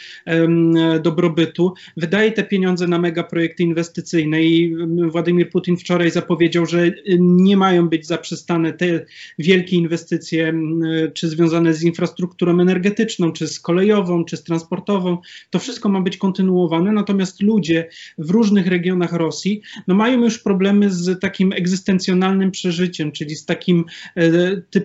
Dobrobytu. 1.03 1.75
Wydaje 1.97 2.33
te 2.33 2.45
pieniądze 2.45 2.87
na 2.87 2.99
megaprojekty 2.99 3.63
inwestycyjne 3.63 4.43
i 4.43 4.77
Władimir 5.09 5.51
Putin 5.51 5.77
wczoraj 5.77 6.11
zapowiedział, 6.11 6.67
że 6.67 6.91
nie 7.19 7.57
mają 7.57 7.89
być 7.89 8.07
zaprzestane 8.07 8.73
te 8.73 9.05
wielkie 9.39 9.77
inwestycje, 9.77 10.55
czy 11.15 11.29
związane 11.29 11.75
z 11.75 11.83
infrastrukturą 11.83 12.61
energetyczną, 12.61 13.33
czy 13.33 13.49
z 13.49 13.61
kolejową, 13.61 14.25
czy 14.25 14.37
z 14.37 14.43
transportową. 14.43 15.19
To 15.51 15.59
wszystko 15.59 15.89
ma 15.89 16.01
być 16.01 16.17
kontynuowane, 16.17 16.93
natomiast 16.93 17.43
ludzie 17.43 17.89
w 18.19 18.31
różnych 18.31 18.67
regionach 18.67 19.13
Rosji 19.13 19.63
no 19.87 19.95
mają 19.95 20.25
już 20.25 20.39
problemy 20.39 20.91
z 20.91 21.21
takim 21.21 21.53
egzystencjonalnym 21.53 22.51
przeżyciem, 22.51 23.13
czyli 23.13 23.37
z 23.37 23.45
takim 23.45 23.85
typem 24.71 24.82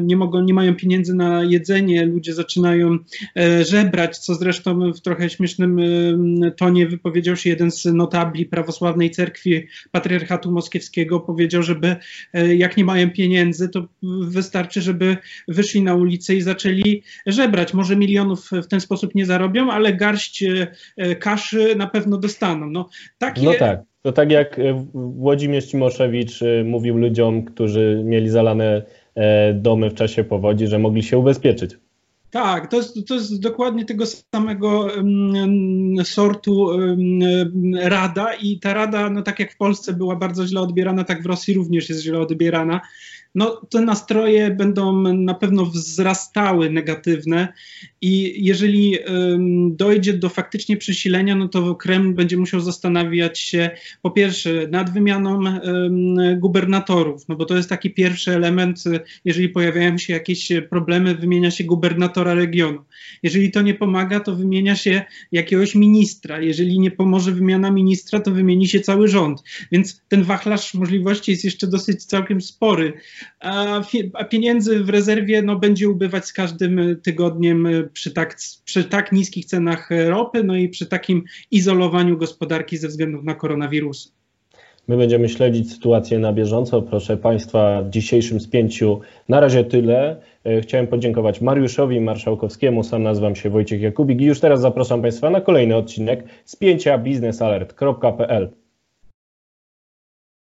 nie, 0.00 0.16
mogą, 0.16 0.42
nie 0.42 0.54
mają 0.54 0.74
pieniędzy 0.74 1.14
na 1.14 1.44
jedzenie, 1.44 2.06
ludzie 2.06 2.34
zaczynają 2.34 2.98
e, 3.36 3.64
żebrać, 3.64 4.18
co 4.18 4.34
zresztą 4.34 4.92
w 4.92 5.00
trochę 5.00 5.30
śmiesznym 5.30 5.78
e, 5.78 6.50
tonie 6.50 6.86
wypowiedział 6.86 7.36
się 7.36 7.50
jeden 7.50 7.70
z 7.70 7.84
notabli 7.84 8.46
prawosławnej 8.46 9.10
cerkwi 9.10 9.66
patriarchatu 9.90 10.52
moskiewskiego, 10.52 11.20
powiedział, 11.20 11.62
żeby 11.62 11.96
e, 12.34 12.54
jak 12.54 12.76
nie 12.76 12.84
mają 12.84 13.10
pieniędzy, 13.10 13.68
to 13.68 13.88
wystarczy, 14.22 14.82
żeby 14.82 15.16
wyszli 15.48 15.82
na 15.82 15.94
ulicę 15.94 16.34
i 16.34 16.40
zaczęli 16.40 17.02
żebrać. 17.26 17.74
Może 17.74 17.96
milionów 17.96 18.50
w 18.50 18.66
ten 18.66 18.80
sposób 18.80 19.14
nie 19.14 19.26
zarobią, 19.26 19.70
ale 19.70 19.92
garść 19.92 20.44
kaszy 21.20 21.76
na 21.76 21.86
pewno 21.86 22.18
dostaną. 22.18 22.70
No, 22.70 22.88
takie... 23.18 23.42
no 23.42 23.54
tak. 23.58 23.80
To 24.02 24.12
tak 24.12 24.30
jak 24.30 24.60
Włodzimierz 24.94 25.66
Cimoszewicz 25.66 26.40
mówił 26.64 26.96
ludziom, 26.96 27.44
którzy 27.44 28.02
mieli 28.04 28.28
zalane 28.28 28.82
domy 29.54 29.90
w 29.90 29.94
czasie 29.94 30.24
powodzi, 30.24 30.66
że 30.66 30.78
mogli 30.78 31.02
się 31.02 31.18
ubezpieczyć. 31.18 31.76
Tak, 32.30 32.70
to 32.70 32.76
jest, 32.76 33.08
to 33.08 33.14
jest 33.14 33.40
dokładnie 33.40 33.84
tego 33.84 34.04
samego 34.34 34.80
um, 34.96 36.04
sortu 36.04 36.62
um, 36.62 37.20
rada 37.82 38.34
i 38.34 38.58
ta 38.58 38.74
rada, 38.74 39.10
no 39.10 39.22
tak 39.22 39.38
jak 39.38 39.52
w 39.52 39.56
Polsce 39.56 39.92
była 39.92 40.16
bardzo 40.16 40.46
źle 40.46 40.60
odbierana, 40.60 41.04
tak 41.04 41.22
w 41.22 41.26
Rosji 41.26 41.54
również 41.54 41.88
jest 41.88 42.02
źle 42.02 42.18
odbierana 42.18 42.80
no, 43.34 43.66
te 43.70 43.80
nastroje 43.80 44.50
będą 44.50 45.02
na 45.14 45.34
pewno 45.34 45.66
wzrastały 45.66 46.70
negatywne 46.70 47.48
i 48.00 48.44
jeżeli 48.44 48.98
dojdzie 49.70 50.12
do 50.12 50.28
faktycznie 50.28 50.76
przesilenia, 50.76 51.36
no 51.36 51.48
to 51.48 51.74
Kreml 51.74 52.14
będzie 52.14 52.36
musiał 52.36 52.60
zastanawiać 52.60 53.38
się 53.38 53.70
po 54.02 54.10
pierwsze 54.10 54.68
nad 54.70 54.92
wymianą 54.92 55.40
gubernatorów, 56.36 57.28
no 57.28 57.36
bo 57.36 57.44
to 57.44 57.56
jest 57.56 57.68
taki 57.68 57.90
pierwszy 57.90 58.32
element, 58.32 58.84
jeżeli 59.24 59.48
pojawiają 59.48 59.98
się 59.98 60.12
jakieś 60.12 60.48
problemy, 60.70 61.14
wymienia 61.14 61.50
się 61.50 61.64
gubernatora 61.64 62.34
regionu. 62.34 62.84
Jeżeli 63.22 63.50
to 63.50 63.62
nie 63.62 63.74
pomaga, 63.74 64.20
to 64.20 64.36
wymienia 64.36 64.76
się 64.76 65.02
jakiegoś 65.32 65.74
ministra. 65.74 66.40
Jeżeli 66.40 66.80
nie 66.80 66.90
pomoże 66.90 67.32
wymiana 67.32 67.70
ministra, 67.70 68.20
to 68.20 68.30
wymieni 68.30 68.68
się 68.68 68.80
cały 68.80 69.08
rząd. 69.08 69.42
Więc 69.72 70.02
ten 70.08 70.22
wachlarz 70.22 70.74
możliwości 70.74 71.30
jest 71.30 71.44
jeszcze 71.44 71.66
dosyć 71.66 72.04
całkiem 72.04 72.40
spory 72.40 72.92
a, 73.40 73.80
pieniędzy 74.28 74.84
w 74.84 74.88
rezerwie 74.88 75.42
no, 75.42 75.56
będzie 75.56 75.88
ubywać 75.88 76.26
z 76.26 76.32
każdym 76.32 77.00
tygodniem 77.02 77.68
przy 77.92 78.10
tak, 78.10 78.36
przy 78.64 78.84
tak 78.84 79.12
niskich 79.12 79.44
cenach 79.44 79.88
ropy, 80.06 80.44
no 80.44 80.56
i 80.56 80.68
przy 80.68 80.86
takim 80.86 81.24
izolowaniu 81.50 82.18
gospodarki 82.18 82.76
ze 82.76 82.88
względu 82.88 83.22
na 83.22 83.34
koronawirusa. 83.34 84.10
My 84.88 84.96
będziemy 84.96 85.28
śledzić 85.28 85.72
sytuację 85.72 86.18
na 86.18 86.32
bieżąco. 86.32 86.82
Proszę 86.82 87.16
Państwa, 87.16 87.82
w 87.82 87.90
dzisiejszym 87.90 88.40
spięciu 88.40 89.00
na 89.28 89.40
razie 89.40 89.64
tyle. 89.64 90.20
E, 90.44 90.60
chciałem 90.60 90.86
podziękować 90.86 91.40
Mariuszowi 91.40 92.00
Marszałkowskiemu. 92.00 92.84
Sam 92.84 93.02
nazywam 93.02 93.36
się 93.36 93.50
Wojciech 93.50 93.80
Jakubik 93.80 94.20
i 94.20 94.24
już 94.24 94.40
teraz 94.40 94.60
zapraszam 94.60 95.02
Państwa 95.02 95.30
na 95.30 95.40
kolejny 95.40 95.76
odcinek 95.76 96.24
spięcia 96.44 96.98
biznesalert.pl. 96.98 98.50